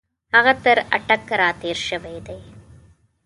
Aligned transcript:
هغه 0.35 0.53
تر 0.63 0.77
اټک 0.95 1.23
را 1.39 1.49
تېر 1.61 1.77
شوی 1.87 2.17
دی. 2.27 2.39